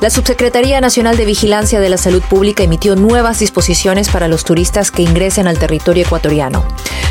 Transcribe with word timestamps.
La 0.00 0.10
Subsecretaría 0.10 0.80
Nacional 0.80 1.16
de 1.16 1.24
Vigilancia 1.24 1.80
de 1.80 1.88
la 1.88 1.96
Salud 1.96 2.22
Pública 2.22 2.62
emitió 2.62 2.94
nuevas 2.94 3.40
disposiciones 3.40 4.08
para 4.08 4.28
los 4.28 4.44
turistas 4.44 4.92
que 4.92 5.02
ingresen 5.02 5.48
al 5.48 5.58
territorio 5.58 6.04
ecuatoriano. 6.04 6.64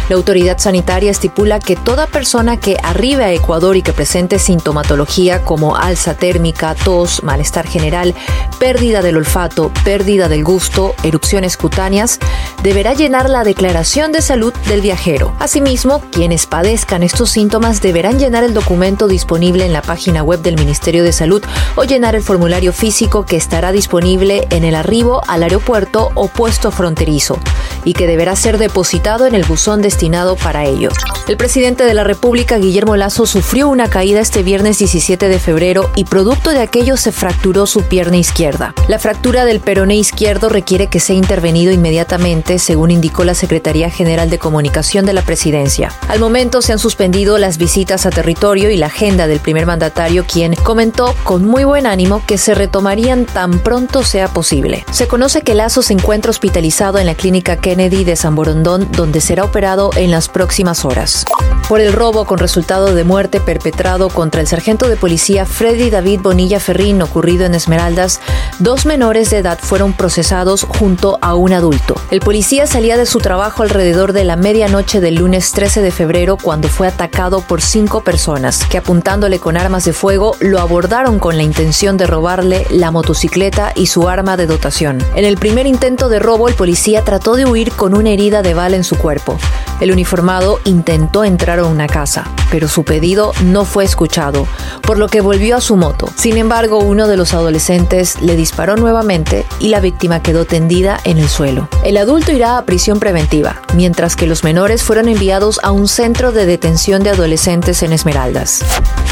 La 0.07 0.15
autoridad 0.15 0.57
sanitaria 0.57 1.11
estipula 1.11 1.59
que 1.59 1.75
toda 1.75 2.07
persona 2.07 2.55
que 2.55 2.77
arribe 2.81 3.25
a 3.25 3.33
Ecuador 3.33 3.75
y 3.75 3.81
que 3.81 3.91
presente 3.91 4.39
sintomatología 4.39 5.43
como 5.43 5.75
alza 5.75 6.13
térmica, 6.13 6.75
tos, 6.75 7.23
malestar 7.23 7.67
general, 7.67 8.15
pérdida 8.57 9.01
del 9.01 9.17
olfato, 9.17 9.69
pérdida 9.83 10.29
del 10.29 10.45
gusto, 10.45 10.95
erupciones 11.03 11.57
cutáneas, 11.57 12.19
deberá 12.63 12.93
llenar 12.93 13.29
la 13.29 13.43
declaración 13.43 14.13
de 14.13 14.21
salud 14.21 14.53
del 14.69 14.79
viajero. 14.79 15.35
Asimismo, 15.39 16.01
quienes 16.09 16.45
padezcan 16.45 17.03
estos 17.03 17.31
síntomas 17.31 17.81
deberán 17.81 18.17
llenar 18.17 18.45
el 18.45 18.53
documento 18.53 19.09
disponible 19.09 19.65
en 19.65 19.73
la 19.73 19.81
página 19.81 20.23
web 20.23 20.39
del 20.41 20.55
Ministerio 20.55 21.03
de 21.03 21.11
Salud 21.11 21.43
o 21.75 21.83
llenar 21.83 22.15
el 22.15 22.23
formulario 22.23 22.71
físico 22.77 23.25
que 23.25 23.37
estará 23.37 23.71
disponible 23.71 24.47
en 24.51 24.63
el 24.63 24.75
arribo 24.75 25.23
al 25.27 25.41
aeropuerto 25.41 26.11
o 26.13 26.27
puesto 26.27 26.69
fronterizo 26.69 27.39
y 27.87 27.93
que 27.93 28.05
deberá 28.05 28.35
ser 28.35 28.57
depositado 28.57 29.27
en 29.27 29.33
el 29.33 29.45
buzón 29.45 29.81
destinado 29.81 30.35
para 30.35 30.65
ello. 30.65 30.89
El 31.29 31.37
presidente 31.37 31.85
de 31.85 31.93
la 31.93 32.03
República, 32.03 32.57
Guillermo 32.57 32.97
Lazo, 32.97 33.25
sufrió 33.25 33.69
una 33.69 33.89
caída 33.89 34.19
este 34.19 34.43
viernes 34.43 34.77
17 34.79 35.29
de 35.29 35.39
febrero 35.39 35.89
y 35.95 36.03
producto 36.03 36.49
de 36.49 36.59
aquello 36.59 36.97
se 36.97 37.13
fracturó 37.13 37.65
su 37.65 37.83
pierna 37.83 38.17
izquierda. 38.17 38.73
La 38.89 38.99
fractura 38.99 39.45
del 39.45 39.61
peroné 39.61 39.95
izquierdo 39.95 40.49
requiere 40.49 40.87
que 40.87 40.99
sea 40.99 41.15
intervenido 41.15 41.71
inmediatamente, 41.71 42.59
según 42.59 42.91
indicó 42.91 43.23
la 43.23 43.33
Secretaría 43.33 43.89
General 43.89 44.29
de 44.29 44.37
Comunicación 44.37 45.05
de 45.05 45.13
la 45.13 45.21
Presidencia. 45.21 45.93
Al 46.09 46.19
momento 46.19 46.61
se 46.61 46.73
han 46.73 46.79
suspendido 46.79 47.37
las 47.37 47.57
visitas 47.57 48.05
a 48.05 48.09
territorio 48.09 48.69
y 48.69 48.75
la 48.75 48.87
agenda 48.87 49.27
del 49.27 49.39
primer 49.39 49.65
mandatario, 49.65 50.25
quien 50.25 50.55
comentó 50.55 51.15
con 51.23 51.45
muy 51.45 51.63
buen 51.63 51.87
ánimo 51.87 52.21
que 52.27 52.37
se 52.37 52.53
retomarían 52.53 53.25
tan 53.25 53.59
pronto 53.59 54.03
sea 54.03 54.27
posible. 54.27 54.85
Se 54.91 55.07
conoce 55.07 55.41
que 55.41 55.55
Lazo 55.55 55.81
se 55.81 55.93
encuentra 55.93 56.31
hospitalizado 56.31 56.97
en 56.97 57.05
la 57.05 57.15
clínica 57.15 57.55
Kennedy 57.55 57.76
de 57.77 58.15
San 58.15 58.33
Borondón, 58.33 58.87
donde 58.91 59.21
será 59.21 59.43
operado 59.43 59.91
en 59.95 60.09
las 60.09 60.29
próximas 60.29 60.83
horas. 60.83 61.25
Por 61.69 61.79
el 61.79 61.93
robo 61.93 62.25
con 62.25 62.39
resultado 62.39 62.95
de 62.95 63.03
muerte 63.03 63.39
perpetrado 63.39 64.09
contra 64.09 64.41
el 64.41 64.47
sargento 64.47 64.87
de 64.87 64.95
policía 64.95 65.45
Freddy 65.45 65.89
David 65.89 66.21
Bonilla 66.21 66.59
Ferrín 66.59 67.01
ocurrido 67.01 67.45
en 67.45 67.53
Esmeraldas, 67.53 68.21
dos 68.57 68.85
menores 68.85 69.29
de 69.29 69.39
edad 69.39 69.59
fueron 69.61 69.91
procesados 69.91 70.63
junto 70.63 71.19
a 71.21 71.35
un 71.35 71.51
adulto. 71.51 71.95
El 72.09 72.21
policía 72.21 72.67
salía 72.67 72.97
de 72.97 73.05
su 73.05 73.19
trabajo 73.19 73.63
alrededor 73.63 74.13
de 74.13 74.23
la 74.23 74.37
medianoche 74.37 75.01
del 75.01 75.15
lunes 75.15 75.51
13 75.51 75.81
de 75.81 75.91
febrero 75.91 76.37
cuando 76.37 76.69
fue 76.69 76.87
atacado 76.87 77.41
por 77.41 77.61
cinco 77.61 78.01
personas 78.01 78.63
que 78.65 78.77
apuntándole 78.77 79.39
con 79.39 79.57
armas 79.57 79.83
de 79.83 79.93
fuego 79.93 80.35
lo 80.39 80.59
abordaron 80.59 81.19
con 81.19 81.35
la 81.35 81.43
intención 81.43 81.97
de 81.97 82.07
robarle 82.07 82.65
la 82.69 82.91
motocicleta 82.91 83.73
y 83.75 83.87
su 83.87 84.07
arma 84.07 84.37
de 84.37 84.47
dotación. 84.47 85.03
En 85.15 85.25
el 85.25 85.37
primer 85.37 85.67
intento 85.67 86.07
de 86.07 86.19
robo 86.19 86.47
el 86.47 86.55
policía 86.55 87.03
trató 87.03 87.35
de 87.35 87.45
huir 87.45 87.56
con 87.65 87.95
una 87.95 88.11
herida 88.11 88.43
de 88.43 88.53
bala 88.53 88.75
en 88.75 88.83
su 88.83 88.97
cuerpo. 88.97 89.39
El 89.79 89.91
uniformado 89.91 90.59
intentó 90.63 91.23
entrar 91.23 91.59
a 91.59 91.65
una 91.65 91.87
casa, 91.87 92.25
pero 92.49 92.67
su 92.67 92.83
pedido 92.83 93.31
no 93.43 93.65
fue 93.65 93.83
escuchado, 93.83 94.47
por 94.81 94.97
lo 94.97 95.07
que 95.07 95.21
volvió 95.21 95.57
a 95.57 95.61
su 95.61 95.75
moto. 95.75 96.09
Sin 96.15 96.37
embargo, 96.37 96.79
uno 96.79 97.07
de 97.07 97.17
los 97.17 97.33
adolescentes 97.33 98.21
le 98.21 98.35
disparó 98.35 98.75
nuevamente 98.75 99.45
y 99.59 99.69
la 99.69 99.79
víctima 99.79 100.21
quedó 100.21 100.45
tendida 100.45 100.99
en 101.03 101.17
el 101.17 101.29
suelo. 101.29 101.67
El 101.83 101.97
adulto 101.97 102.31
irá 102.31 102.57
a 102.57 102.65
prisión 102.65 102.99
preventiva, 102.99 103.61
mientras 103.75 104.15
que 104.15 104.27
los 104.27 104.43
menores 104.43 104.83
fueron 104.83 105.07
enviados 105.09 105.59
a 105.61 105.71
un 105.71 105.87
centro 105.87 106.31
de 106.31 106.45
detención 106.45 107.03
de 107.03 107.11
adolescentes 107.11 107.83
en 107.83 107.93
Esmeraldas. 107.93 108.63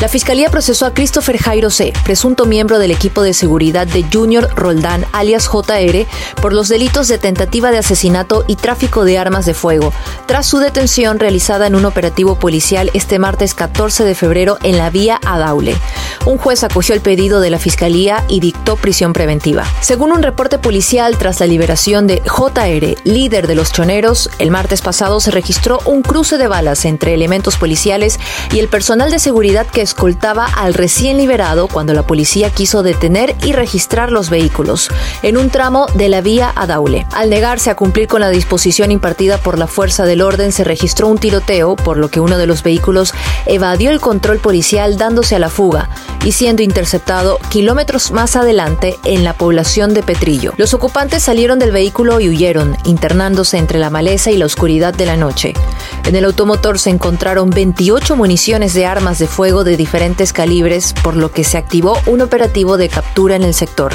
La 0.01 0.07
fiscalía 0.07 0.49
procesó 0.49 0.85
a 0.85 0.93
Christopher 0.93 1.37
Jairo 1.37 1.69
C., 1.69 1.93
presunto 2.03 2.45
miembro 2.45 2.79
del 2.79 2.91
equipo 2.91 3.21
de 3.21 3.33
seguridad 3.33 3.87
de 3.87 4.05
Junior 4.11 4.49
Roldán, 4.55 5.05
alias 5.11 5.47
JR, 5.47 6.07
por 6.41 6.53
los 6.53 6.67
delitos 6.67 7.07
de 7.07 7.17
tentativa 7.17 7.71
de 7.71 7.77
asesinato 7.77 8.43
y 8.47 8.55
tráfico 8.55 9.05
de 9.05 9.17
armas 9.17 9.45
de 9.45 9.53
fuego, 9.53 9.93
tras 10.25 10.53
su 10.55 10.61
detención 10.61 11.19
realizada 11.19 11.67
en 11.67 11.75
un 11.75 11.83
operativo 11.83 12.35
policial 12.35 12.89
este 12.93 13.19
martes 13.19 13.53
14 13.53 14.05
de 14.05 14.15
febrero 14.15 14.57
en 14.63 14.77
la 14.77 14.89
vía 14.89 15.19
Adaule. 15.25 15.75
Un 16.25 16.39
juez 16.39 16.63
acogió 16.63 16.95
el 16.95 17.01
pedido 17.01 17.39
de 17.39 17.51
la 17.51 17.59
fiscalía 17.59 18.23
y 18.27 18.39
dictó 18.39 18.77
prisión 18.77 19.13
preventiva. 19.13 19.63
Según 19.81 20.11
un 20.11 20.23
reporte 20.23 20.57
policial, 20.57 21.19
tras 21.19 21.39
la 21.39 21.45
liberación 21.45 22.07
de 22.07 22.23
JR, 22.25 22.95
líder 23.03 23.45
de 23.45 23.53
los 23.53 23.71
choneros, 23.71 24.31
el 24.39 24.49
martes 24.49 24.81
pasado 24.81 25.19
se 25.19 25.29
registró 25.29 25.79
un 25.85 26.01
cruce 26.01 26.39
de 26.39 26.47
balas 26.47 26.85
entre 26.85 27.13
elementos 27.13 27.57
policiales 27.57 28.19
y 28.51 28.57
el 28.57 28.69
personal 28.69 29.11
de 29.11 29.19
seguridad 29.19 29.67
que 29.67 29.81
escoltaba 29.81 30.45
al 30.45 30.73
recién 30.73 31.17
liberado 31.17 31.67
cuando 31.67 31.93
la 31.93 32.07
policía 32.07 32.49
quiso 32.49 32.81
detener 32.81 33.35
y 33.43 33.51
registrar 33.51 34.11
los 34.11 34.31
vehículos 34.31 34.89
en 35.21 35.37
un 35.37 35.51
tramo 35.51 35.85
de 35.93 36.09
la 36.09 36.21
vía 36.21 36.51
Adaule. 36.55 37.05
Al 37.13 37.29
negarse 37.29 37.69
a 37.69 37.75
cumplir 37.75 38.07
con 38.07 38.21
la 38.21 38.29
disposición 38.29 38.91
impartida 38.91 39.37
por 39.37 39.59
la 39.59 39.67
fuerza 39.67 40.05
del 40.05 40.23
orden, 40.23 40.51
se 40.51 40.63
registró 40.63 41.07
un 41.07 41.19
tiroteo, 41.19 41.75
por 41.75 41.97
lo 41.97 42.09
que 42.09 42.19
uno 42.19 42.39
de 42.39 42.47
los 42.47 42.63
vehículos 42.63 43.13
evadió 43.45 43.91
el 43.91 43.99
control 43.99 44.39
policial 44.39 44.97
dándose 44.97 45.35
a 45.35 45.39
la 45.39 45.49
fuga 45.49 45.87
y 46.23 46.31
siendo 46.31 46.63
interceptado 46.63 47.39
kilómetros 47.49 48.11
más 48.11 48.35
adelante 48.35 48.97
en 49.03 49.23
la 49.23 49.33
población 49.33 49.93
de 49.93 50.03
Petrillo. 50.03 50.53
Los 50.57 50.73
ocupantes 50.73 51.23
salieron 51.23 51.59
del 51.59 51.71
vehículo 51.71 52.19
y 52.19 52.29
huyeron, 52.29 52.77
internándose 52.85 53.57
entre 53.57 53.79
la 53.79 53.89
maleza 53.89 54.31
y 54.31 54.37
la 54.37 54.45
oscuridad 54.45 54.93
de 54.93 55.05
la 55.05 55.17
noche. 55.17 55.53
En 56.05 56.15
el 56.15 56.25
automotor 56.25 56.79
se 56.79 56.89
encontraron 56.89 57.49
28 57.49 58.15
municiones 58.15 58.73
de 58.73 58.85
armas 58.85 59.19
de 59.19 59.27
fuego 59.27 59.63
de 59.63 59.77
diferentes 59.77 60.33
calibres, 60.33 60.93
por 61.03 61.15
lo 61.15 61.31
que 61.31 61.43
se 61.43 61.57
activó 61.57 61.97
un 62.05 62.21
operativo 62.21 62.77
de 62.77 62.89
captura 62.89 63.35
en 63.35 63.43
el 63.43 63.53
sector. 63.53 63.93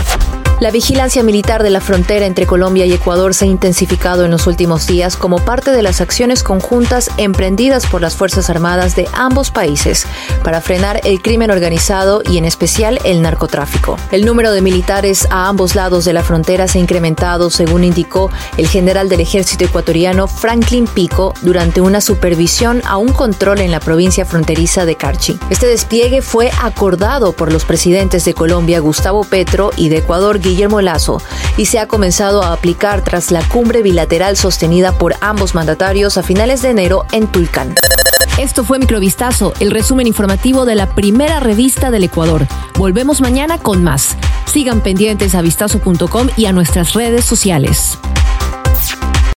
La 0.60 0.70
vigilancia 0.70 1.22
militar 1.22 1.62
de 1.62 1.70
la 1.70 1.80
frontera 1.80 2.26
entre 2.26 2.44
Colombia 2.44 2.84
y 2.84 2.92
Ecuador 2.92 3.32
se 3.32 3.46
ha 3.46 3.48
intensificado 3.48 4.26
en 4.26 4.30
los 4.30 4.46
últimos 4.46 4.86
días 4.86 5.16
como 5.16 5.38
parte 5.38 5.70
de 5.70 5.82
las 5.82 6.02
acciones 6.02 6.42
conjuntas 6.42 7.10
emprendidas 7.16 7.86
por 7.86 8.02
las 8.02 8.14
Fuerzas 8.14 8.50
Armadas 8.50 8.94
de 8.94 9.08
ambos 9.14 9.50
países 9.50 10.06
para 10.44 10.60
frenar 10.60 11.00
el 11.04 11.22
crimen 11.22 11.50
organizado 11.50 12.22
y 12.30 12.36
en 12.36 12.44
especial 12.44 12.98
el 13.04 13.22
narcotráfico. 13.22 13.96
El 14.10 14.26
número 14.26 14.52
de 14.52 14.60
militares 14.60 15.26
a 15.30 15.48
ambos 15.48 15.74
lados 15.74 16.04
de 16.04 16.12
la 16.12 16.22
frontera 16.22 16.68
se 16.68 16.76
ha 16.76 16.82
incrementado, 16.82 17.48
según 17.48 17.82
indicó 17.82 18.30
el 18.58 18.68
general 18.68 19.08
del 19.08 19.20
ejército 19.20 19.64
ecuatoriano 19.64 20.26
Franklin 20.28 20.86
Pico 20.86 21.32
durante 21.40 21.80
una 21.80 22.02
supervisión 22.02 22.82
a 22.84 22.98
un 22.98 23.12
control 23.12 23.62
en 23.62 23.70
la 23.70 23.80
provincia 23.80 24.26
fronteriza 24.26 24.84
de 24.84 24.96
Carchi. 24.96 25.38
Este 25.48 25.66
despliegue 25.66 26.20
fue 26.20 26.50
acordado 26.60 27.32
por 27.32 27.50
los 27.50 27.64
presidentes 27.64 28.26
de 28.26 28.34
Colombia 28.34 28.80
Gustavo 28.80 29.24
Petro 29.24 29.70
y 29.78 29.88
de 29.88 29.96
Ecuador 29.96 30.38
Guillermo 30.50 30.80
Lazo 30.80 31.22
y 31.56 31.66
se 31.66 31.78
ha 31.78 31.88
comenzado 31.88 32.42
a 32.42 32.52
aplicar 32.52 33.02
tras 33.02 33.30
la 33.30 33.42
cumbre 33.42 33.82
bilateral 33.82 34.36
sostenida 34.36 34.92
por 34.92 35.14
ambos 35.20 35.54
mandatarios 35.54 36.18
a 36.18 36.22
finales 36.22 36.62
de 36.62 36.70
enero 36.70 37.06
en 37.12 37.26
Tulcán. 37.26 37.74
Esto 38.38 38.64
fue 38.64 38.78
Microvistazo, 38.78 39.52
el 39.60 39.70
resumen 39.70 40.06
informativo 40.06 40.64
de 40.64 40.74
la 40.74 40.94
primera 40.94 41.40
revista 41.40 41.90
del 41.90 42.04
Ecuador. 42.04 42.46
Volvemos 42.78 43.20
mañana 43.20 43.58
con 43.58 43.84
más. 43.84 44.16
Sigan 44.46 44.80
pendientes 44.80 45.34
a 45.34 45.42
vistazo.com 45.42 46.28
y 46.36 46.46
a 46.46 46.52
nuestras 46.52 46.94
redes 46.94 47.24
sociales. 47.24 47.98